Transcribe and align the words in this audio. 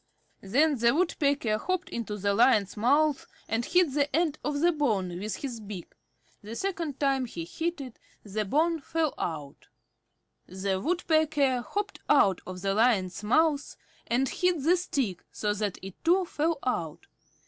Then 0.41 0.79
the 0.79 0.95
Woodpecker 0.95 1.59
hopped 1.59 1.87
into 1.89 2.17
the 2.17 2.33
Lion's 2.33 2.75
mouth 2.75 3.27
and 3.47 3.63
hit 3.63 3.93
the 3.93 4.15
end 4.15 4.39
of 4.43 4.59
the 4.59 4.71
bone 4.71 5.19
with 5.19 5.35
his 5.35 5.59
beak. 5.59 5.93
The 6.41 6.55
second 6.55 6.99
time 6.99 7.25
he 7.25 7.45
hit 7.45 7.79
it, 7.79 7.99
the 8.23 8.43
bone 8.43 8.79
fell 8.81 9.13
out. 9.19 9.67
The 10.47 10.81
Woodpecker 10.81 11.61
hopped 11.61 11.99
out 12.09 12.41
of 12.47 12.61
the 12.63 12.73
Lion's 12.73 13.23
mouth, 13.23 13.75
and 14.07 14.27
hit 14.27 14.63
the 14.63 14.75
stick 14.75 15.23
so 15.31 15.53
that 15.53 15.77
it 15.83 16.03
too 16.03 16.25
fell 16.25 16.57
out. 16.65 17.05